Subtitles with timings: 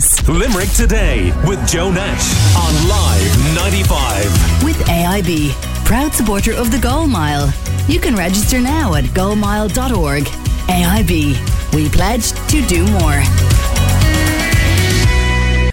[0.00, 0.28] business.
[0.28, 4.64] Limerick Today with Joe Nash on Live 95.
[4.64, 5.52] With AIB,
[5.84, 7.52] proud supporter of the Goal Mile.
[7.88, 10.24] You can register now at goalmile.org.
[10.24, 13.49] AIB, we pledge to do more.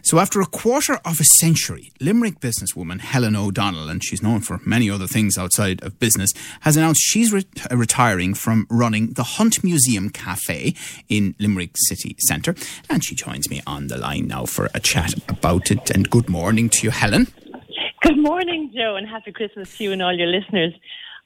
[0.07, 4.61] So, after a quarter of a century, Limerick businesswoman Helen O'Donnell, and she's known for
[4.66, 6.31] many other things outside of business,
[6.61, 10.75] has announced she's re- retiring from running the Hunt Museum Cafe
[11.09, 12.55] in Limerick City Centre.
[12.89, 15.89] And she joins me on the line now for a chat about it.
[15.89, 17.27] And good morning to you, Helen.
[18.02, 20.71] Good morning, Joe, and happy Christmas to you and all your listeners.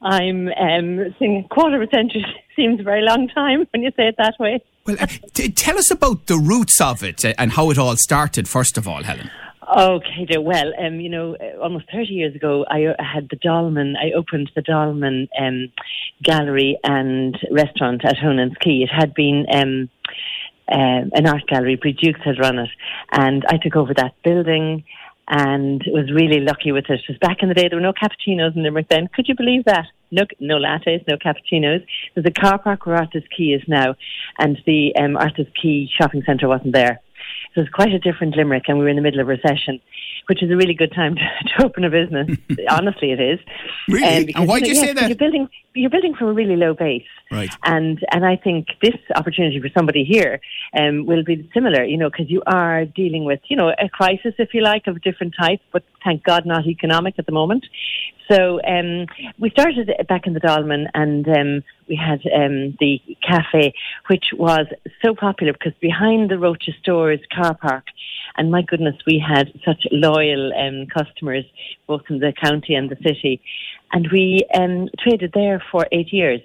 [0.02, 4.08] I'm um, a quarter of a century seems a very long time when you say
[4.08, 4.64] it that way.
[4.86, 7.96] Well, uh, t- tell us about the roots of it uh, and how it all
[7.98, 9.30] started, first of all, Helen.
[9.78, 10.42] Okay, Joe.
[10.42, 14.12] Well, um, you know, uh, almost 30 years ago, I uh, had the Dolmen, I
[14.12, 15.72] opened the Dolmen um,
[16.24, 18.84] Gallery and Restaurant at Honan's Quay.
[18.84, 19.90] It had been um,
[20.68, 22.70] uh, an art gallery, Brie Dukes had run it,
[23.12, 24.84] and I took over that building
[25.28, 27.02] and was really lucky with it.
[27.08, 29.08] Was back in the day, there were no cappuccinos in Limerick then.
[29.14, 29.86] Could you believe that?
[30.12, 31.86] No, no lattes, no cappuccinos.
[32.14, 33.96] There's a car park where Arthur's Quay is now,
[34.40, 37.00] and the um, Arthur's Quay shopping centre wasn't there.
[37.54, 39.82] So was quite a different Limerick, and we were in the middle of recession,
[40.28, 42.38] which is a really good time to, to open a business.
[42.70, 43.40] Honestly, it is.
[43.90, 44.34] Really?
[44.34, 45.08] Um, and why do you yes, say that?
[45.10, 47.04] You're building, you're building from a really low base.
[47.30, 47.54] Right.
[47.64, 50.40] And and I think this opportunity for somebody here
[50.78, 54.34] um, will be similar, you know, because you are dealing with, you know, a crisis,
[54.38, 57.66] if you like, of a different type, but thank God not economic at the moment.
[58.32, 59.08] So um,
[59.40, 63.74] we started back in the Dolmen, and um, we had um, the cafe,
[64.08, 64.68] which was
[65.04, 67.86] so popular because behind the Roches Stores car park,
[68.38, 71.46] and my goodness, we had such loyal um, customers,
[71.88, 73.42] both in the county and the city,
[73.92, 76.42] and we um, traded there for eight years.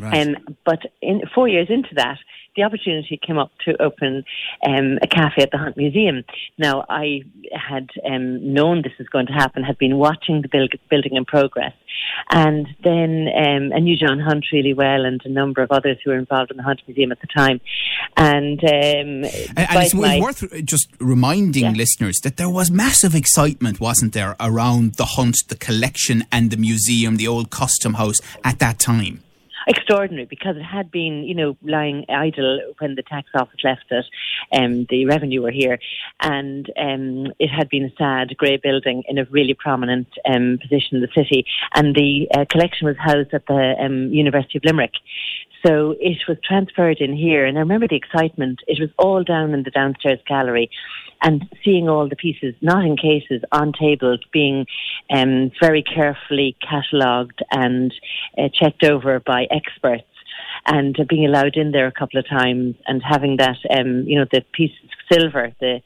[0.00, 0.26] Right.
[0.26, 2.18] Um, but in four years into that,
[2.56, 4.24] the opportunity came up to open
[4.66, 6.22] um, a cafe at the Hunt Museum.
[6.58, 7.22] Now, I
[7.52, 11.24] had um, known this was going to happen, had been watching the build, building in
[11.24, 11.72] progress,
[12.30, 16.10] and then um, I knew John Hunt really well and a number of others who
[16.10, 17.60] were involved in the Hunt Museum at the time.
[18.16, 18.70] And, um,
[19.56, 21.70] And, and it's my- worth just reminding Yeah.
[21.72, 26.56] listeners that there was massive excitement, wasn't there, around the hunt, the collection, and the
[26.56, 29.22] museum, the old custom house at that time.
[29.66, 34.04] Extraordinary because it had been, you know, lying idle when the tax office left it.
[34.52, 35.78] Um, the revenue were here,
[36.20, 40.96] and um, it had been a sad grey building in a really prominent um, position
[40.96, 41.44] in the city.
[41.74, 44.94] And the uh, collection was housed at the um, University of Limerick.
[45.64, 48.60] So it was transferred in here, and I remember the excitement.
[48.66, 50.70] It was all down in the downstairs gallery,
[51.22, 54.66] and seeing all the pieces, not in cases, on tables, being
[55.10, 57.94] um, very carefully catalogued and
[58.36, 60.04] uh, checked over by experts.
[60.66, 64.26] And being allowed in there a couple of times, and having that, um, you know,
[64.30, 65.82] the piece of silver, the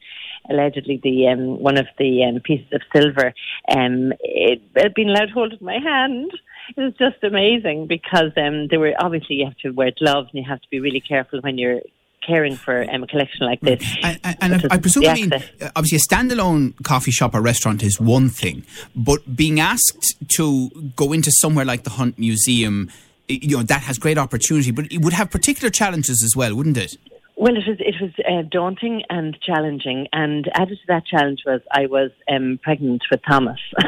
[0.50, 3.32] allegedly the um, one of the um, pieces of silver,
[3.74, 6.30] um, it, it being allowed to hold in my hand.
[6.76, 10.42] It was just amazing because um, there were obviously you have to wear gloves and
[10.42, 11.80] you have to be really careful when you're
[12.26, 13.82] caring for um, a collection like this.
[14.02, 15.40] And, and- and I, I presume, I mean, uh,
[15.76, 18.64] obviously, a standalone coffee shop or restaurant is one thing,
[18.94, 22.90] but being asked to go into somewhere like the Hunt Museum,
[23.28, 26.76] you know, that has great opportunity, but it would have particular challenges as well, wouldn't
[26.76, 26.96] it?
[27.38, 31.60] Well, it was it was uh, daunting and challenging, and added to that challenge was
[31.70, 33.60] I was um, pregnant with Thomas,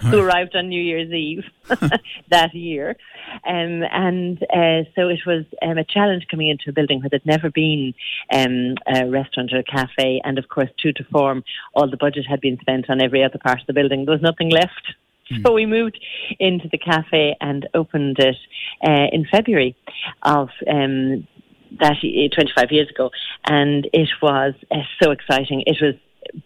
[0.00, 1.44] who arrived on New Year's Eve
[2.30, 2.96] that year,
[3.46, 7.26] um, and uh, so it was um, a challenge coming into a building where there'd
[7.26, 7.94] never been
[8.32, 11.44] um, a restaurant or a cafe, and of course, true to form,
[11.74, 14.04] all the budget had been spent on every other part of the building.
[14.04, 14.94] There was nothing left.
[15.42, 15.98] So we moved
[16.40, 18.36] into the cafe and opened it
[18.86, 19.74] uh, in February
[20.22, 21.26] of um,
[21.80, 23.10] that uh, 25 years ago,
[23.46, 25.62] and it was uh, so exciting.
[25.66, 25.94] It was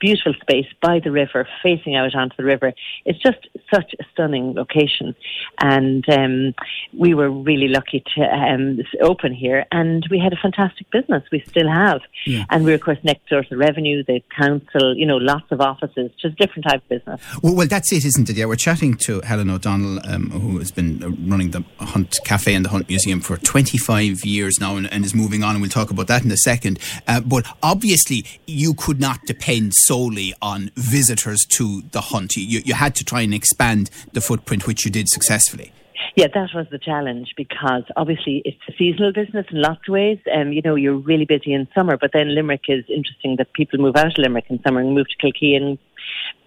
[0.01, 2.73] beautiful space by the river, facing out onto the river.
[3.05, 3.39] It's just
[3.75, 5.15] such a stunning location,
[5.61, 6.55] and um,
[6.97, 9.65] we were really lucky to um, open here.
[9.73, 11.23] And we had a fantastic business.
[11.33, 12.45] We still have, Yeah.
[12.51, 14.95] and we're of course next door to the revenue, the council.
[14.97, 17.21] You know, lots of offices, just different type of business.
[17.43, 18.37] Well, well, that's it, isn't it?
[18.37, 22.55] Yeah, we're chatting to Helen O'Donnell, um, who has been uh, running the Hunt Cafe
[22.55, 25.71] and the Hunt Museum for 25 years now and, and is moving on, and we'll
[25.71, 26.79] talk about that in a second.
[27.07, 32.37] Uh, but obviously, you could not depend solely on visitors to the Hunt.
[32.37, 35.73] You, you had to try and expand the footprint, which you did successfully.
[36.17, 40.19] Yeah, that was the challenge because obviously it's a seasonal business in lots of ways.
[40.35, 43.79] Um, you know, you're really busy in summer, but then Limerick is interesting that people
[43.79, 45.79] move out of Limerick in summer and move to Kilkee and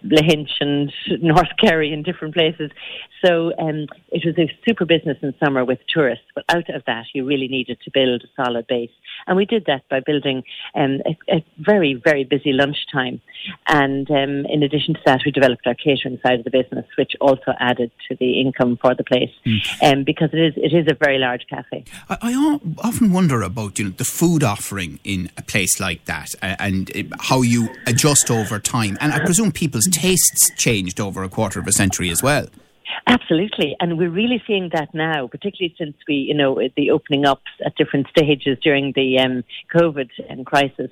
[0.03, 2.71] Lahinch and North Kerry and different places.
[3.23, 7.05] So um, it was a super business in summer with tourists, but out of that
[7.13, 8.91] you really needed to build a solid base.
[9.27, 10.43] And we did that by building
[10.75, 13.21] um, a, a, very, very busy lunchtime.
[13.67, 17.13] And um, in addition to that, we developed our catering side of the business, which
[17.21, 19.59] also added to the income for the place, mm.
[19.83, 21.85] um, because it is it is a very large cafe.
[22.09, 26.29] I, I often wonder about you know the food offering in a place like that,
[26.41, 28.97] uh, and how you adjust over time.
[28.99, 32.47] And I presume people's tastes changed over a quarter of a century as well.
[33.07, 37.41] Absolutely, and we're really seeing that now, particularly since we, you know, the opening up
[37.65, 39.43] at different stages during the um,
[39.75, 40.91] COVID um, crisis.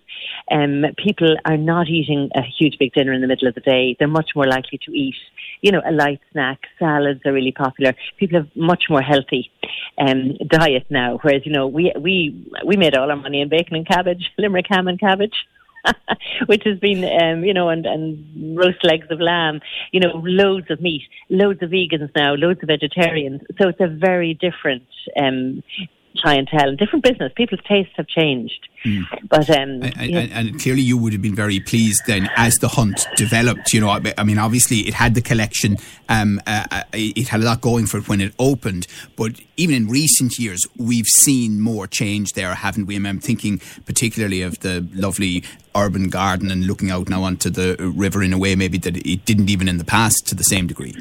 [0.51, 3.95] Um, people are not eating a huge big dinner in the middle of the day.
[3.97, 5.15] They're much more likely to eat,
[5.61, 6.59] you know, a light snack.
[6.79, 7.93] Salads are really popular.
[8.17, 9.51] People have much more healthy
[9.97, 13.75] um, diet now, whereas you know we we we made all our money in bacon
[13.75, 15.35] and cabbage, Limerick ham and cabbage.
[16.47, 20.69] which has been, um, you know, and, and roast legs of lamb, you know, loads
[20.69, 23.41] of meat, loads of vegans now, loads of vegetarians.
[23.61, 24.83] So it's a very different
[25.19, 25.63] um,
[26.17, 27.31] clientele and different business.
[27.35, 28.67] People's tastes have changed.
[28.85, 29.03] Mm.
[29.29, 32.67] But um, and, and, and, clearly, you would have been very pleased then as the
[32.67, 33.73] hunt developed.
[33.73, 35.77] You know, I mean, obviously, it had the collection.
[36.09, 38.87] Um, uh, uh, it had a lot going for it when it opened.
[39.15, 42.95] But even in recent years, we've seen more change there, haven't we?
[42.95, 45.43] I'm thinking particularly of the lovely
[45.75, 49.25] urban garden and looking out now onto the river in a way maybe that it
[49.25, 50.95] didn't even in the past to the same degree.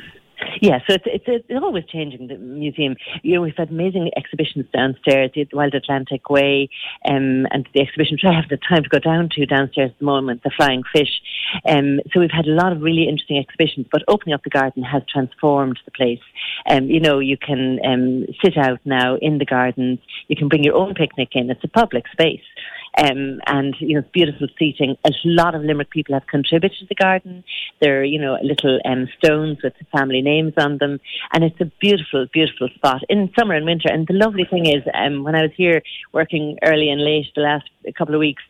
[0.67, 2.97] Yeah, so it's, it's, it's always changing the museum.
[3.23, 6.71] You know, we've had amazing exhibitions downstairs, the Wild Atlantic Way,
[7.09, 9.99] um, and the exhibition which I have the time to go down to downstairs at
[10.01, 11.23] the moment, the Flying Fish.
[11.69, 14.83] Um, so we've had a lot of really interesting exhibitions, but opening up the garden
[14.83, 16.19] has transformed the place.
[16.69, 20.01] Um, you know, you can um, sit out now in the gardens.
[20.27, 21.49] You can bring your own picnic in.
[21.49, 22.43] It's a public space.
[22.99, 24.97] Um, and you know, beautiful seating.
[25.05, 27.45] A lot of Limerick people have contributed to the garden.
[27.81, 30.99] There are you know little um, stones with family names on them,
[31.33, 33.89] and it's a beautiful, beautiful spot in summer and winter.
[33.91, 35.83] And the lovely thing is, um, when I was here
[36.13, 38.43] working early and late the last couple of weeks,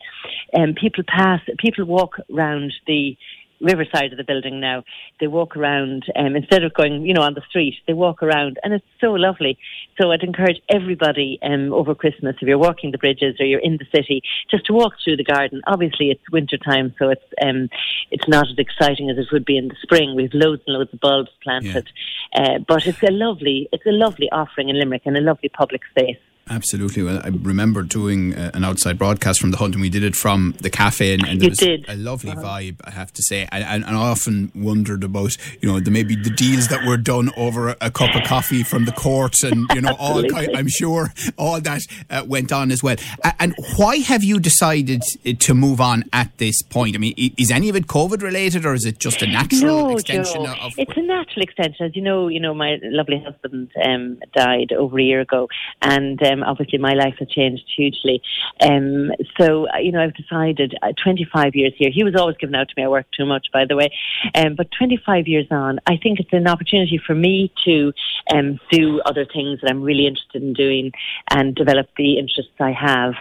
[0.57, 3.17] um, people pass, people walk round the
[3.61, 4.85] riverside of the building now.
[5.20, 7.75] They walk around um, instead of going, you know, on the street.
[7.87, 9.58] They walk around, and it's so lovely.
[10.00, 13.79] So I'd encourage everybody um, over Christmas, if you're walking the bridges or you're in
[13.79, 15.62] the city, just to walk through the garden.
[15.67, 17.69] Obviously, it's winter time, so it's um,
[18.11, 20.14] it's not as exciting as it would be in the spring.
[20.14, 21.88] We've loads and loads of bulbs planted,
[22.35, 22.43] yeah.
[22.43, 25.82] uh, but it's a lovely, it's a lovely offering in Limerick and a lovely public
[25.91, 26.19] space.
[26.49, 27.03] Absolutely.
[27.03, 30.15] Well, I remember doing uh, an outside broadcast from the hunt, and we did it
[30.15, 31.85] from the cafe, and, and there was did.
[31.89, 32.41] a lovely uh-huh.
[32.41, 33.49] vibe, I have to say.
[33.51, 36.99] And, and, and, I often wondered about, you know, the, maybe the deals that were
[36.99, 40.47] done over a, a cup of coffee from the court, and you know, all I,
[40.55, 42.97] am sure all that uh, went on as well.
[43.41, 46.95] and why have you decided uh, to move on at this point?
[46.95, 49.97] I mean, is any of it COVID related, or is it just a natural no,
[49.97, 50.55] extension Joe.
[50.61, 50.75] of?
[50.79, 52.29] It's a natural extension, as you know.
[52.29, 55.49] You know, my lovely husband um, died over a year ago,
[55.83, 56.23] and.
[56.23, 58.23] Um, um, obviously my life has changed hugely.
[58.61, 61.91] Um, so, uh, you know, I've decided uh, 25 years here.
[61.93, 62.85] He was always giving out to me.
[62.85, 63.88] I work too much, by the way.
[64.35, 67.93] Um, but 25 years on, I think it's an opportunity for me to
[68.33, 70.93] um, do other things that I'm really interested in doing
[71.31, 73.15] and develop the interests I have.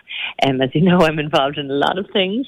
[0.45, 2.47] Um, as you know, I'm involved in a lot of things.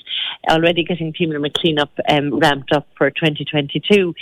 [0.49, 4.13] Already getting Team Limerick Cleanup um, ramped up for 2022.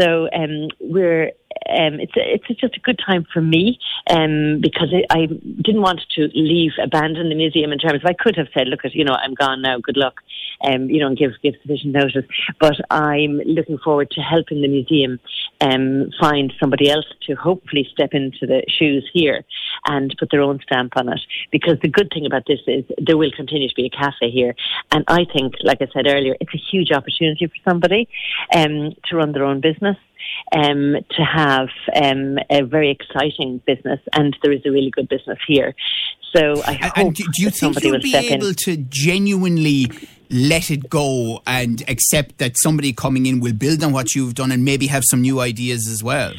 [0.00, 1.32] So um, we're
[1.68, 3.78] um, it's it's just a good time for me
[4.10, 8.14] um, because I, I didn't want to leave, abandon the museum in terms of I
[8.14, 10.20] could have said, look, at you know, I'm gone now, good luck,
[10.62, 12.24] um, you know, and give give sufficient notice.
[12.60, 15.20] But I'm looking forward to helping the museum
[15.60, 19.44] um, find somebody else to hopefully step into the shoes here
[19.86, 21.20] and put their own stamp on it.
[21.50, 24.54] Because the good thing about this is there will continue to be a cafe here,
[24.92, 28.08] and I think, like I said earlier, it's a huge opportunity for somebody
[28.54, 29.96] um, to run their own business
[30.52, 35.38] um, to have um, a very exciting business, and there is a really good business
[35.46, 35.74] here.
[36.34, 38.54] So I hope and do you think you'll be able in.
[38.54, 39.90] to genuinely
[40.30, 44.52] let it go and accept that somebody coming in will build on what you've done
[44.52, 46.32] and maybe have some new ideas as well?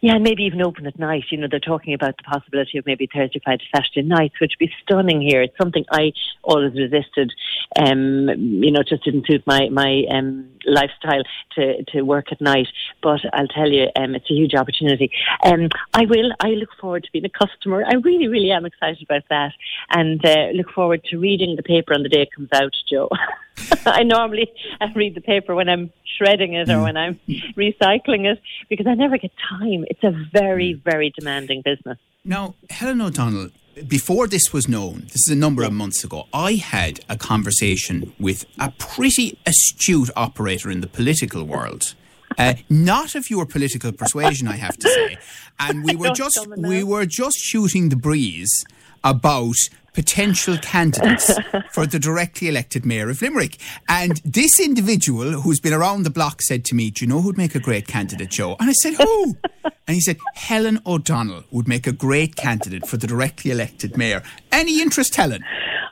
[0.00, 1.24] Yeah, and maybe even open at night.
[1.30, 4.68] You know, they're talking about the possibility of maybe Thursday, Friday, Saturday nights, which would
[4.68, 5.42] be stunning here.
[5.42, 6.12] It's something I
[6.44, 7.32] always resisted.
[7.78, 8.28] Um,
[8.62, 11.22] you know, just didn't suit my my um, lifestyle
[11.56, 12.68] to to work at night.
[13.02, 15.10] But I'll tell you, um, it's a huge opportunity.
[15.44, 16.30] Um, I will.
[16.40, 17.84] I look forward to being a customer.
[17.84, 19.52] I really, really am excited about that,
[19.90, 23.08] and uh, look forward to reading the paper on the day it comes out, Joe.
[23.86, 24.50] I normally
[24.80, 27.18] I read the paper when I'm shredding it or when I'm
[27.56, 29.84] recycling it because I never get time.
[29.88, 31.98] It's a very, very demanding business.
[32.24, 33.50] Now, Helen O'Donnell,
[33.86, 38.12] before this was known, this is a number of months ago, I had a conversation
[38.18, 41.94] with a pretty astute operator in the political world.
[42.36, 45.18] Uh, not of your political persuasion, I have to say.
[45.58, 48.64] And we were just we were just shooting the breeze
[49.02, 49.56] about
[49.98, 51.28] potential candidates
[51.72, 53.56] for the directly elected mayor of Limerick.
[53.88, 57.36] And this individual who's been around the block said to me, Do you know who'd
[57.36, 58.54] make a great candidate, Joe?
[58.60, 59.36] And I said, Who?
[59.64, 64.22] And he said, Helen O'Donnell would make a great candidate for the directly elected mayor.
[64.52, 65.42] Any interest, Helen?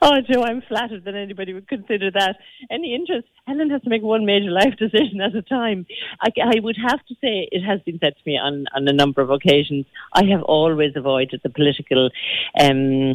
[0.03, 2.37] Oh, Joe, I'm flattered that anybody would consider that.
[2.71, 3.27] Any interest?
[3.49, 5.85] Helen has to make one major life decision at a time.
[6.21, 8.93] I, I would have to say, it has been said to me on, on a
[8.93, 12.11] number of occasions, I have always avoided the political
[12.61, 13.15] um,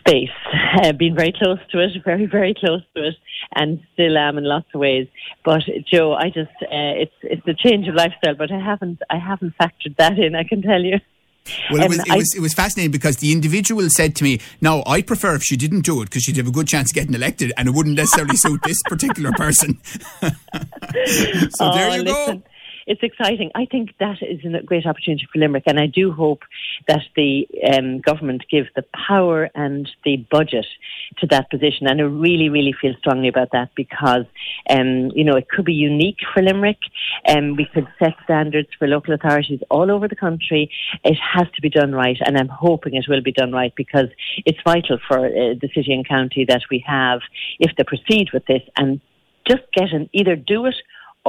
[0.00, 0.30] space,
[0.82, 3.14] uh, been very close to it, very, very close to it,
[3.54, 5.06] and still am in lots of ways.
[5.44, 9.18] But Joe, I just, uh, it's, it's a change of lifestyle, but I haven't, I
[9.18, 10.98] haven't factored that in, I can tell you.
[11.70, 14.82] Well, it was, it, was, it was fascinating because the individual said to me, "No,
[14.86, 17.14] I'd prefer if she didn't do it because she'd have a good chance of getting
[17.14, 19.80] elected, and it wouldn't necessarily suit this particular person."
[20.20, 20.30] so
[21.60, 22.36] oh, there you listen.
[22.36, 22.42] go
[22.90, 23.52] it's exciting.
[23.54, 26.42] I think that is a great opportunity for Limerick, and I do hope
[26.88, 30.66] that the um, government give the power and the budget
[31.18, 31.86] to that position.
[31.86, 34.24] And I really, really feel strongly about that because,
[34.68, 36.80] um, you know, it could be unique for Limerick.
[37.28, 40.68] Um, we could set standards for local authorities all over the country.
[41.04, 44.08] It has to be done right, and I'm hoping it will be done right because
[44.44, 47.20] it's vital for uh, the city and county that we have,
[47.60, 49.00] if they proceed with this, and
[49.46, 50.74] just get an either do it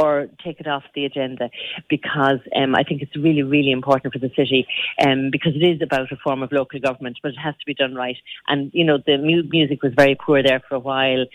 [0.02, 1.50] or take it off the agenda
[1.90, 4.68] because um, I think it's really, really important for the city
[5.06, 7.74] um, because it is about a form of local government, but it has to be
[7.74, 8.18] done right.
[8.48, 11.26] And, you know, the mu- music was very poor there for a while.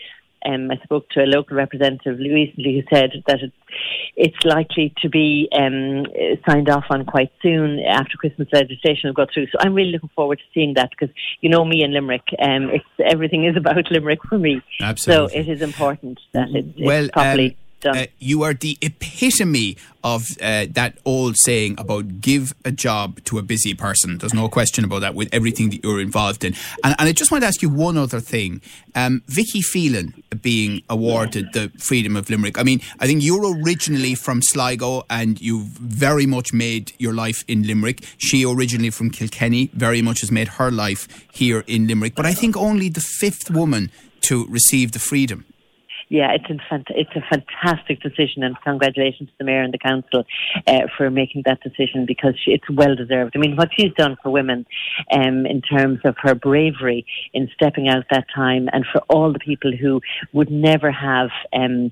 [0.45, 3.51] Um, I spoke to a local representative recently who said that it,
[4.15, 6.05] it's likely to be um,
[6.47, 9.47] signed off on quite soon after Christmas legislation will go through.
[9.47, 12.69] So I'm really looking forward to seeing that because you know me and Limerick, um,
[12.69, 14.61] it's, everything is about Limerick for me.
[14.79, 15.33] Absolutely.
[15.33, 17.57] So it is important that it, well, it's properly.
[17.85, 23.23] Um, uh, you are the epitome of uh, that old saying about give a job
[23.25, 24.17] to a busy person.
[24.17, 26.55] There's no question about that with everything that you're involved in.
[26.83, 28.61] And, and I just want to ask you one other thing.
[28.95, 32.57] Um, Vicky Phelan being awarded the Freedom of Limerick.
[32.57, 37.43] I mean, I think you're originally from Sligo and you've very much made your life
[37.47, 38.03] in Limerick.
[38.17, 42.15] She originally from Kilkenny, very much has made her life here in Limerick.
[42.15, 43.91] But I think only the fifth woman
[44.21, 45.45] to receive the freedom
[46.09, 50.23] yeah, it's a, it's a fantastic decision, and congratulations to the mayor and the council
[50.65, 53.33] uh, for making that decision because it's well deserved.
[53.35, 54.65] I mean, what she's done for women
[55.11, 59.39] um, in terms of her bravery in stepping out that time, and for all the
[59.39, 60.01] people who
[60.33, 61.91] would never have um,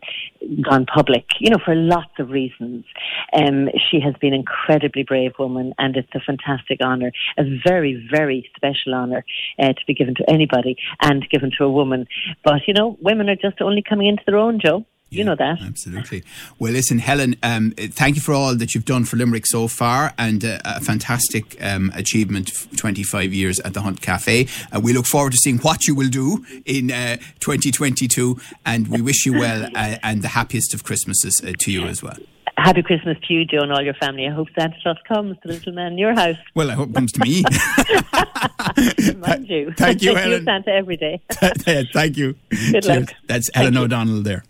[0.62, 2.86] gone public, you know, for lots of reasons.
[3.34, 8.08] Um, she has been an incredibly brave woman, and it's a fantastic honour, a very,
[8.12, 9.26] very special honour
[9.60, 12.08] uh, to be given to anybody and given to a woman.
[12.44, 14.86] But you know, women are just only coming coming into their own, Joe.
[15.12, 15.62] You know that.
[15.62, 16.24] Absolutely.
[16.60, 20.14] Well, listen, Helen, um, thank you for all that you've done for Limerick so far
[20.18, 24.48] and uh, a fantastic um, achievement 25 years at the Hunt Cafe.
[24.74, 29.00] Uh, we look forward to seeing what you will do in uh, 2022 and we
[29.00, 32.18] wish you well uh, and the happiest of Christmases uh, to you as well.
[32.66, 34.28] Happy Christmas to you, Joe, and all your family.
[34.28, 36.36] I hope Santa Claus comes to the little man in your house.
[36.56, 37.44] Well, I hope it comes to me.
[39.20, 39.72] Mind you.
[39.78, 40.40] Thank you, Helen.
[40.40, 41.22] you Santa every day.
[41.30, 42.34] Thank you.
[42.50, 42.88] Good Cheers.
[42.88, 43.14] luck.
[43.28, 43.82] That's Helen you.
[43.82, 44.44] O'Donnell there.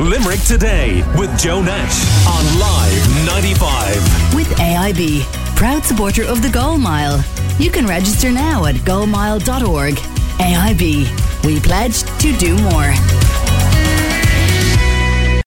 [0.00, 4.34] Limerick Today with Joe Nash on Live 95.
[4.34, 5.22] With AIB,
[5.54, 7.24] proud supporter of the Goal Mile.
[7.60, 9.94] You can register now at goalmile.org.
[9.94, 12.92] AIB, we pledge to do more.